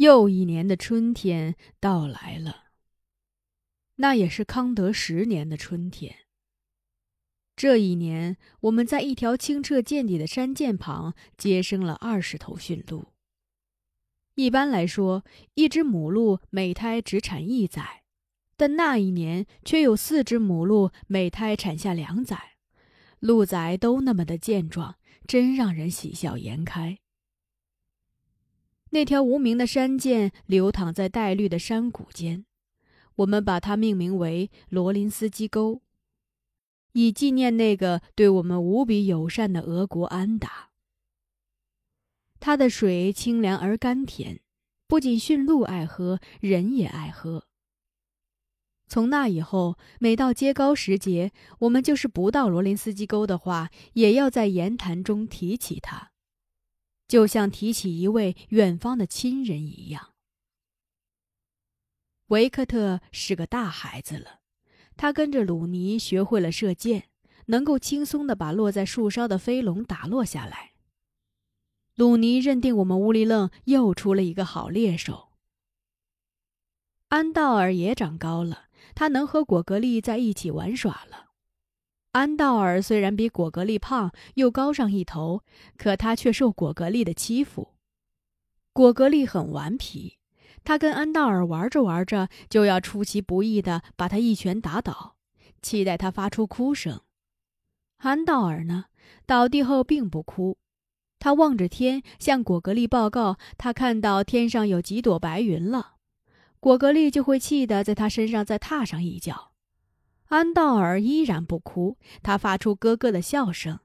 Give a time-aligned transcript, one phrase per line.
[0.00, 2.68] 又一年的春天到来了。
[3.96, 6.20] 那也是康德十年的春天。
[7.54, 13.08] 这一年，我们在一条清澈见底的山涧旁接生了二十头驯鹿。
[14.36, 18.04] 一般来说，一只母鹿每胎只产一崽，
[18.56, 22.52] 但那一年却有四只母鹿每胎产下两崽，
[23.18, 24.96] 鹿崽都那么的健壮，
[25.26, 27.00] 真让人喜笑颜开。
[28.90, 32.44] 那条无名的山涧流淌在带绿的山谷间，
[33.16, 35.80] 我们把它命名为罗林斯基沟，
[36.92, 40.70] 以纪念那个对我们无比友善的俄国安达。
[42.40, 44.40] 它的水清凉而甘甜，
[44.88, 47.44] 不仅驯鹿爱喝，人也爱喝。
[48.88, 51.30] 从那以后，每到揭高时节，
[51.60, 56.10] 我们就是不到罗林斯基沟的话，也要在言谈中提起它。
[57.10, 60.10] 就像提起一位远方的亲人一样。
[62.28, 64.38] 维克特是个大孩子了，
[64.96, 67.08] 他跟着鲁尼学会了射箭，
[67.46, 70.74] 能够轻松地把落在树梢的飞龙打落下来。
[71.96, 75.32] 鲁尼认定我们乌里楞又出了一个好猎手。
[77.08, 81.29] 安道尔也长高了，他能和果格利在一起玩耍了。
[82.12, 85.44] 安道尔虽然比果格利胖，又高上一头，
[85.76, 87.74] 可他却受果格利的欺负。
[88.72, 90.18] 果格利很顽皮，
[90.64, 95.14] 他跟安道尔玩着玩着，就要出其不意地把他一拳打倒，
[95.62, 97.00] 期待他发出哭声。
[97.98, 98.86] 安道尔呢，
[99.24, 100.58] 倒地后并不哭，
[101.20, 105.92] 他望着天，向果格利报告他看到天上有几朵白云了，
[106.58, 109.49] 果格利就会气得在他身上再踏上一脚。
[110.30, 113.80] 安道尔依然不哭，他发出咯咯的笑声，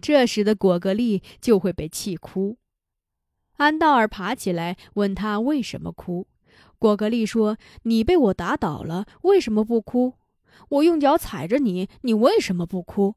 [0.00, 2.56] 这时的果戈利就会被气哭。
[3.56, 6.26] 安道尔爬起来问他为什么哭，
[6.80, 10.14] 果戈利说：“你被我打倒了，为什么不哭？
[10.70, 13.14] 我用脚踩着你，你为什么不哭？”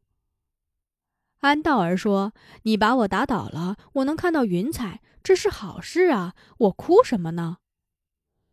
[1.41, 7.57] 安道尔说：“你把我打倒了，我能看到云彩，这是好事啊，我哭什么呢？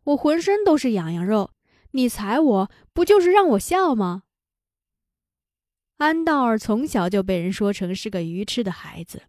[0.05, 1.51] 我浑身都是痒痒肉。”
[1.91, 4.23] 你踩我不就是让我笑吗？
[5.97, 9.23] 安道尔从小就被人说成是个愚痴的孩子，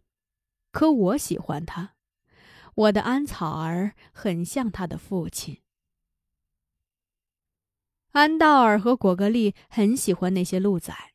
[0.70, 1.94] 可我喜欢他。
[2.74, 5.58] 我的安草儿很像他的父亲。
[8.12, 11.12] 安道尔和果戈利很喜欢那些鹿崽。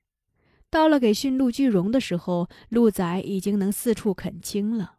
[0.69, 4.97] 到了给驯鹿聚绒的时候，鹿崽已经能四处啃青了。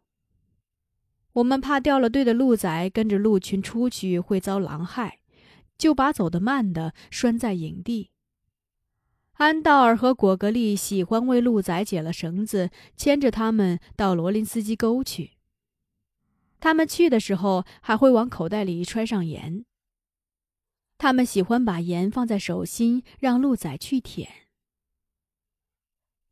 [1.33, 5.18] 我们怕掉了队的鹿崽跟着鹿群出去会遭狼害。
[5.79, 8.11] 就把走得慢的拴在营地。
[9.33, 15.31] 安道尔和果戈利喜欢为鹿仔解了绳子，牵着他们到罗林斯基沟去。
[16.59, 19.63] 他们去的时候还会往口袋里揣上盐。
[20.97, 24.29] 他们喜欢把盐放在手心，让鹿仔去舔。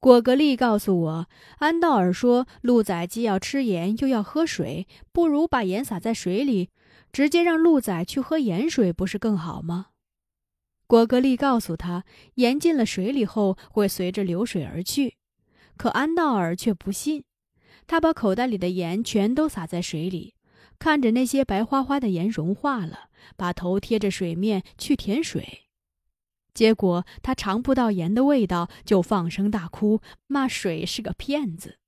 [0.02, 6.70] 果戈利告诉我，安道尔说，鹿仔既要吃盐又要喝水，不如把盐撒在水里。
[7.12, 9.88] 直接让鹿仔去喝盐水不是更好吗？
[10.86, 15.18] 果戈利告诉他，盐进了水里后会随着流水而去，
[15.76, 17.26] 可安道尔却不信。
[17.86, 20.36] 他把口袋里的盐全都撒在水里，
[20.80, 25.68] 看着那些白花花的盐融化了，把头贴着水面去舔水，
[26.54, 31.80] 结果他尝不到盐的味道，就放声大哭，骂水是个骗子。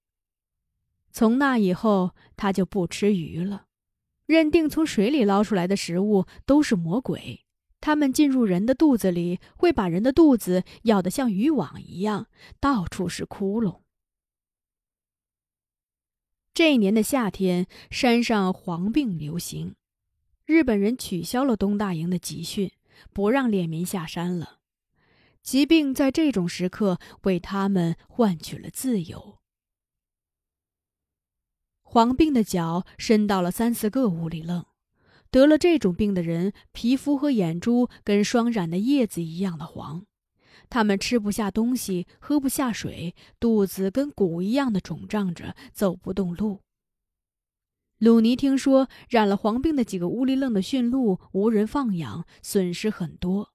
[1.11, 3.67] 从那以后，他就不吃鱼了。
[4.29, 7.47] 认定从水里捞出来的食物都是魔鬼，
[7.81, 12.27] 他们进入人的肚子里，会把人的肚子咬得像渔网一样，
[12.59, 13.79] 到处是窟窿。
[16.53, 19.73] 这一年的夏天，山上黄病流行，
[20.45, 22.71] 日本人取消了东大营的集训，
[23.11, 24.59] 不让猎民下山了。
[25.41, 29.38] 疾病在这种时刻为他们换取了自由。
[31.91, 34.63] 黄病的脚伸到了三四个屋里愣，
[35.31, 40.05] 得了这种病的人，皮肤和眼珠跟霜染的叶子一样的黄，
[40.69, 46.59] 他们吃不下东西，喝不下水，肚子跟鼓一样的肿胀着，走不动路。
[47.97, 53.49] 鲁尼听说染了黄病的几个乌里愣的驯鹿无人放养，损失很多，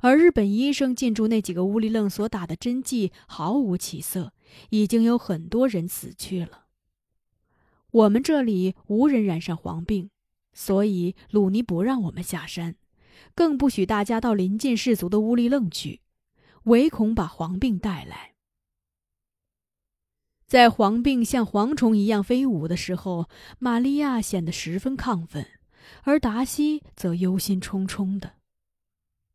[0.00, 4.32] 而日本医生进驻那几个乌里愣所打的针剂毫无起色，
[4.70, 6.64] 已经有很多人死去了。
[7.92, 10.10] 我们这里无人染上黄病，
[10.52, 12.76] 所以鲁尼不让我们下山，
[13.34, 16.00] 更不许大家到邻近氏族的乌里楞去，
[16.64, 18.34] 唯恐把黄病带来。
[20.46, 23.28] 在黄病像蝗虫一样飞舞的时候，
[23.60, 25.46] 玛利亚显得十分亢奋，
[26.02, 28.39] 而达西则忧心忡忡的。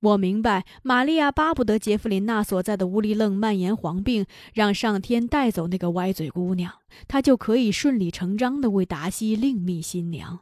[0.05, 6.71] 我明白，玛利亚巴不得杰弗琳娜所在的乌里楞蔓延黄病，让上天带走那个歪嘴姑娘，
[7.07, 10.41] 她就可以顺理成章地为达西另觅新娘。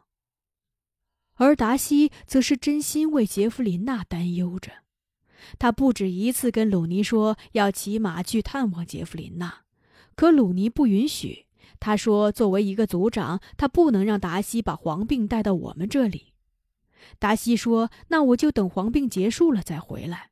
[1.35, 4.71] 而达西则是真心为杰弗琳娜担忧着，
[5.57, 9.61] 他不止一次跟鲁尼说要骑马去探望杰弗琳娜，
[10.15, 11.45] 可鲁尼不允许。
[11.79, 16.32] 他说：“作为一个族长，他不能让达西把黄病带到我们这里。”
[17.19, 20.29] 达西说：“那我就等黄病结束了再回来。”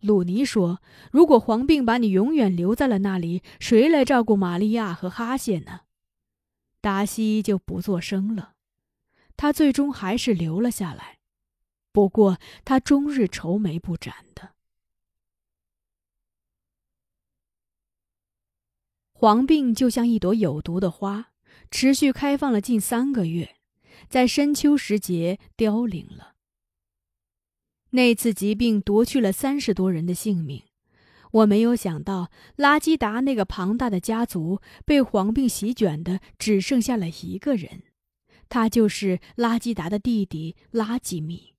[0.00, 0.80] 鲁尼说
[1.12, 5.80] ：“如果黄病把你永远留在了那里，谁来照顾玛利亚和哈谢呢？”
[6.80, 8.54] 达西就不作声了。
[9.36, 11.18] 他最终还是留了下来，
[11.92, 14.54] 不过他终日愁眉不展的。
[19.12, 21.32] 黄病就像一朵有毒的花，
[21.70, 23.56] 持续开放了近三个月，
[24.08, 26.34] 在深秋时节凋零了。
[27.90, 30.62] 那次疾病夺去了三十多人的性命，
[31.32, 37.82] 我没有想到拉基达那个庞大的家族被黄病席卷的只剩下了一个人，
[38.48, 41.54] 他就是拉基达的弟弟拉基米。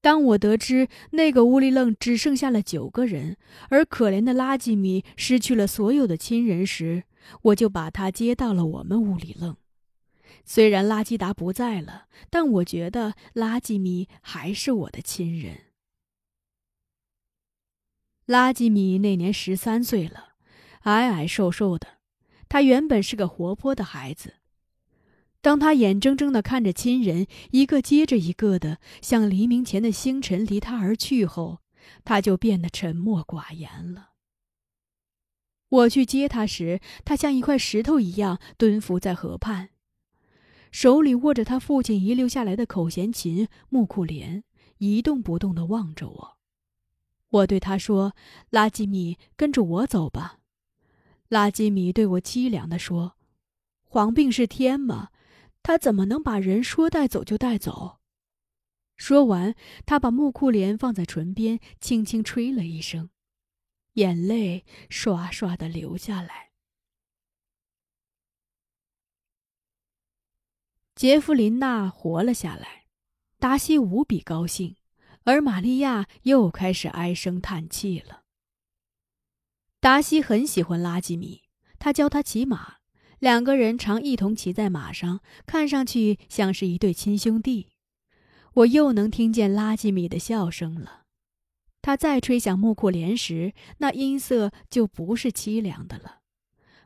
[0.00, 3.36] 当我得知那个乌里楞只剩下了九个人，
[3.70, 7.04] 而可怜的拉吉米失去了所有的亲人时，
[7.42, 9.56] 我就把他接到了我们乌里楞。
[10.46, 15.64] 虽然拉基达不在了，但我觉得拉基米还是我的亲人。
[18.24, 20.34] 拉基米那年十三岁了，
[20.82, 21.98] 矮矮瘦瘦的，
[22.48, 24.34] 他原本是个活泼的孩子。
[25.40, 31.60] 当他眼睁睁地看着亲人一个接着一个的像黎明前的星辰离他而去后，
[32.04, 34.10] 他就变得沉默寡言了。
[35.68, 39.70] 我去接他时，他像一块石头一样蹲伏在河畔，
[40.76, 44.44] 手里握着他父亲遗留下来的口弦琴木库莲，
[44.76, 46.38] 一动不动地望着我。
[47.30, 48.14] 我对他说
[48.52, 50.40] ：“拉基米，跟着我走吧。”
[51.30, 53.16] 拉基米对我凄凉地说
[53.88, 55.08] ：“黄病是天吗？”
[55.64, 58.00] 他怎么能把人说带走就带走？
[58.98, 59.54] 说完，
[59.86, 63.08] 他把木库莲放在唇边，轻轻吹了一声，
[63.94, 66.50] 眼泪刷刷的流下来。
[70.96, 72.86] 杰弗琳娜活了下来，
[73.38, 74.76] 达西无比高兴，
[75.24, 78.22] 而玛利亚又开始唉声叹气了。
[79.78, 81.42] 达西很喜欢拉吉米，
[81.78, 82.76] 他教他骑马。
[83.18, 87.68] 两个人常一同骑在马上，看上去像是一对亲兄弟。
[88.54, 91.02] 我又能听见拉吉米的笑声了。
[91.82, 96.20] 他再吹响木库莲时，那音色就不是凄凉的了。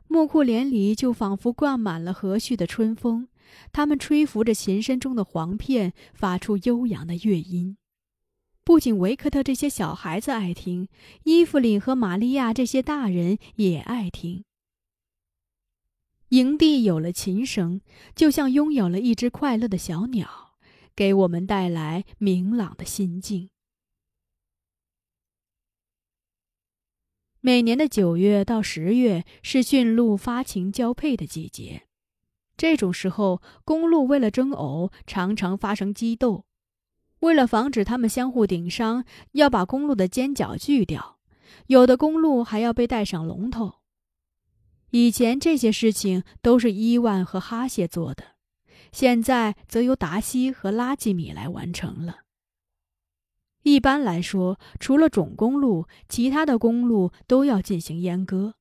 [0.07, 3.29] 木库莲里就仿佛灌满了和煦的春风，
[3.71, 7.77] 他们吹拂着琴身中的簧片，发出悠扬的乐音。
[8.63, 10.87] 不仅维克特这些小孩子爱听，
[11.23, 14.45] 伊芙琳和玛利亚这些大人也爱听。
[16.29, 17.81] 营地有了琴声，
[18.15, 20.55] 就像拥有了一只快乐的小鸟，
[20.95, 23.49] 给我们带来明朗的心境。
[27.41, 31.87] 每年的九月到十月是驯鹿发情交配的季节，
[32.61, 36.45] 这种时候，公鹿为了争偶，常常发生激斗。
[37.21, 41.17] 为了防止它们相互顶伤，要把公鹿的尖角锯掉，
[41.65, 43.79] 有的公鹿还要被戴上龙头。
[44.91, 48.35] 以前这些事情都是伊万和哈谢做的，
[48.91, 52.17] 现在则由达西和拉吉米来完成了。
[53.63, 58.53] 一般来说，除了种公路，其他的公路都要进行阉割。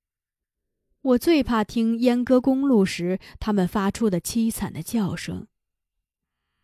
[1.03, 5.47] 我最怕听阉割公路时他们发出的凄惨的叫声。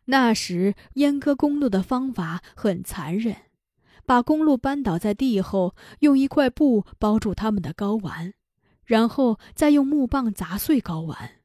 [0.06, 3.36] 那时阉割公路的方法很残忍，
[4.04, 8.34] 把公路扳倒在地后，用一块布包住它们的睾丸。
[8.84, 11.40] 然后再用木棒砸碎睾丸，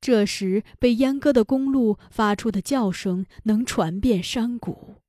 [0.00, 5.02] 这时被阉割的公鹿发出的叫声能传遍山谷。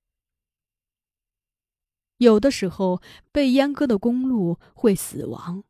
[2.18, 5.64] 有的时候，被阉割的公鹿会死亡。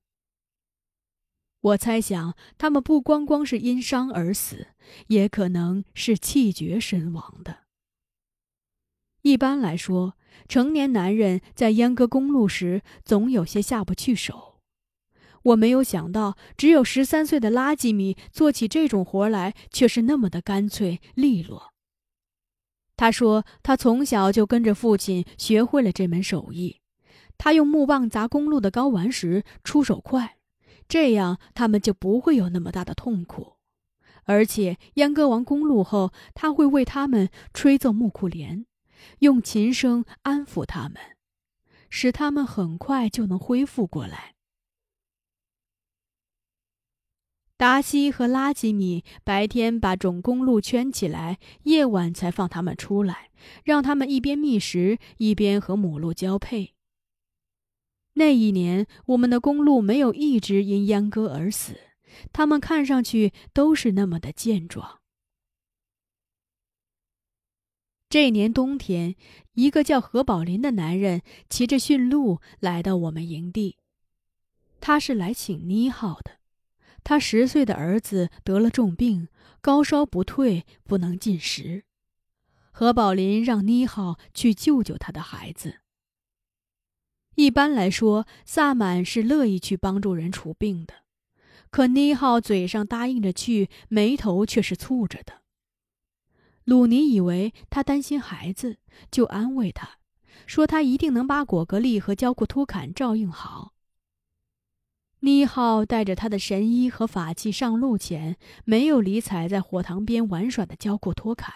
[1.62, 4.68] 我猜想，他们不光光是因伤而死，
[5.08, 7.63] 也可能是气绝身亡的。
[9.24, 10.16] 一般来说，
[10.48, 14.62] 成年男人在阉割公鹿时总有些下不去手。
[15.44, 21.74] 我没有想到，只有十三岁的拉吉米做起这种活来却是那么的干脆利落。
[22.96, 26.80] 他说，他从小就跟着父亲学会了这门手艺。
[27.38, 30.38] 他用木棒砸公鹿的睾丸时出手快，
[30.89, 33.55] 这样他们就不会有那么大的痛苦。
[34.25, 38.65] 而且阉割完公鹿后，他会为他们吹奏木库莲，
[39.19, 40.98] 用琴声安抚他们，
[41.89, 44.36] 使他们很快就能恢复过来。
[47.58, 53.31] 达西和拉吉米白天把种公鹿圈起来，夜晚才放他们出来，
[53.63, 56.75] 让他们一边觅食，一边和母鹿交配。
[58.20, 61.80] 那一年，我们的公鹿没有一只因阉割而死，
[62.34, 65.00] 它们看上去都是那么的健壮。
[68.10, 69.16] 这年冬天，
[69.54, 73.78] 一个叫何宝林的男人骑着驯鹿来到我们营地，
[74.82, 76.40] 他是来请妮浩的。
[77.06, 79.30] 他十岁的儿子得了重病，
[79.62, 81.86] 高烧不退，不能进食。
[82.72, 85.80] 何宝林让妮浩去救救他的孩子。
[87.36, 90.93] 一般来说，萨满是乐意去帮助人除病的，
[91.69, 95.41] 可妮浩嘴上答应着去，眉头却是蹙着的。
[96.65, 98.77] 鲁尼以为他担心孩子，
[99.09, 99.98] 就安慰他，
[100.45, 103.74] 说他一定能把果戈利和焦库托坎照应好。
[105.21, 111.53] 妮浩带着他的神医和法器上路前，没有理睬在火塘边玩耍的焦库托坎，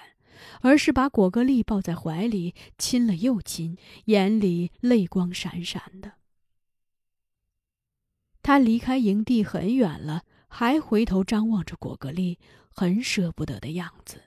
[0.62, 6.14] 而是把果戈利抱在怀里亲了又亲，眼里泪光闪闪的。
[8.42, 14.24] 他离开营地很远了，还回头张望着果戈利，很舍不得的样子。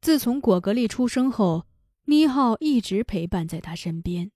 [0.00, 1.66] 自从果戈利出生后，
[2.06, 4.32] 妮浩一直陪伴在他身边。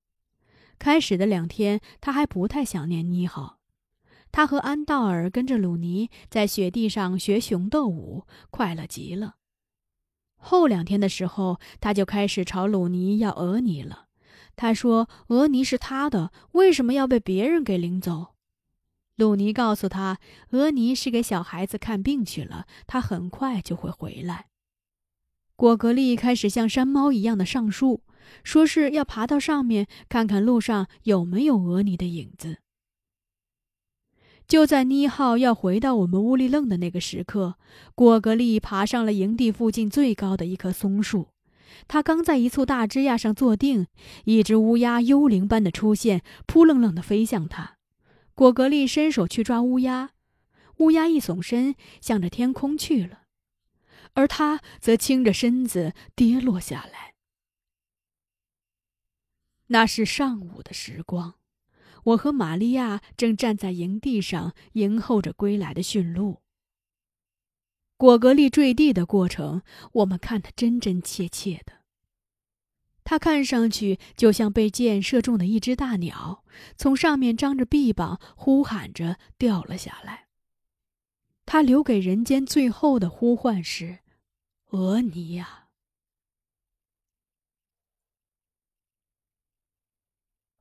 [0.78, 3.57] 开始的两天，他还不太想念妮浩。
[4.30, 9.36] 他和安道尔跟着鲁尼在雪地上学熊斗舞，快乐极了。
[10.36, 14.06] 后两天的时候，他就开始朝鲁尼要俄尼了。
[14.54, 18.34] 他说：“俄尼是他的，为什么要被别人给领走？”
[19.16, 20.18] 鲁尼告诉他
[20.50, 24.46] ：“俄尼是给小孩子看病去了，他很快就会回来。”
[25.56, 28.02] 果格利开始像山猫一样的上树。
[28.44, 32.58] 说是要爬到上面看看路上有没有俄尼的影子。
[34.48, 37.56] 就在妮浩要回到我们乌里楞的那个时刻，
[37.94, 41.28] 果格利爬上了营地附近最高的一棵松树。
[41.86, 43.86] 他刚在一簇大枝桠上坐定，
[44.24, 47.76] 一只乌鸦幽灵般的出现，扑棱棱的飞向他。
[48.34, 50.12] 果格利伸手去抓乌鸦，
[50.78, 53.24] 乌鸦一耸身，向着天空去了，
[54.14, 57.12] 而他则倾着身子跌落下来。
[59.66, 61.34] 那是上午的时光，
[62.08, 66.40] 我和玛利亚正站在营地上迎候着归来的驯鹿。
[67.96, 69.62] 果格利坠地的过程，
[69.92, 71.72] 我们看得真真切切的。
[73.04, 76.44] 他看上去就像被箭射中的一只大鸟，
[76.76, 80.28] 从上面张着臂膀呼喊着掉了下来。
[81.44, 83.98] 他留给人间最后的呼唤是
[84.70, 85.57] ：“额尼亚。”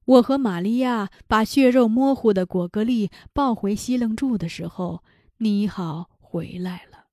[0.07, 5.03] 我和玛利亚把血肉模糊的果戈利抱回西楞柱的时候，
[5.39, 7.07] 妮好回来了。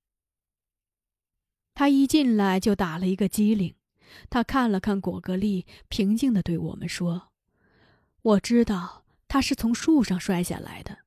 [1.73, 3.75] 他一进来就打了一个激灵，
[4.29, 7.33] 他看了看果戈利，平静地对我们说
[8.23, 10.99] ：“我知道他是从树上摔下来的。”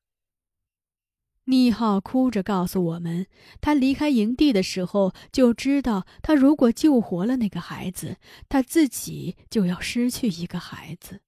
[1.48, 3.26] 妮好哭着告诉我们，
[3.62, 11.22] 他离开营地的时候就知道，他如果救活了那个孩子，他自己就要失去一个孩子。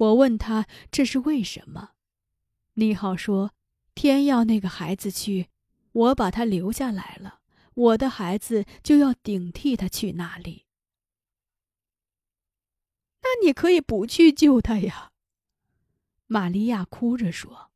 [0.00, 1.90] 我问他这是为什么，
[2.72, 3.52] 李浩说
[3.94, 5.50] ：“天要那个孩子去，
[5.92, 7.40] 我把他留下来了，
[7.74, 10.64] 我的孩子就要顶替他去那里。”
[13.22, 15.12] 那你可以不去救他呀，
[16.26, 17.70] 玛利亚哭着说。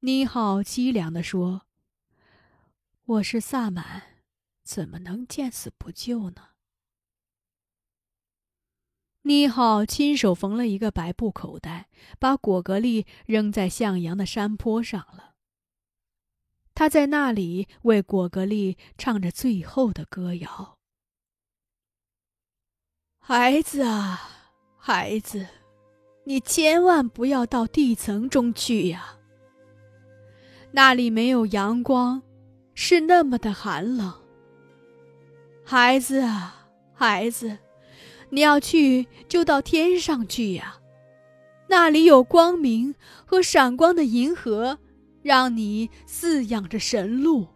[0.00, 1.62] 妮浩凄凉地说
[3.06, 4.18] ：“我是萨满，
[4.62, 6.50] 怎么能见死不救呢？”
[9.26, 11.88] 妮浩亲手缝了一个白布口袋，
[12.18, 15.32] 把果格利扔在向阳的山坡上了。
[16.74, 20.76] 他在那里为果格利唱着最后的歌谣
[23.18, 24.20] ：“孩子啊，
[24.76, 25.46] 孩子，
[26.24, 29.16] 你千万不要到地层中去呀！
[30.72, 32.22] 那里没有阳光，
[32.74, 34.12] 是那么的寒冷。
[35.64, 37.56] 孩子啊，孩子。”
[38.30, 40.78] 你要去，就到天上去呀，
[41.68, 44.78] 那里有光明和闪光的银河，
[45.22, 47.46] 让你饲养着神鹿。